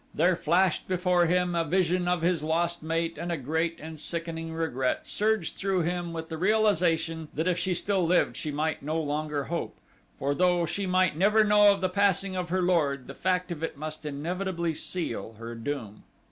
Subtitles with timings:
[0.15, 4.51] There flashed before him a vision of his lost mate and a great and sickening
[4.51, 8.99] regret surged through him with the realization that if she still lived she might no
[8.99, 9.77] longer hope,
[10.17, 13.61] for though she might never know of the passing of her lord the fact of
[13.61, 16.01] it must inevitably seal her doom.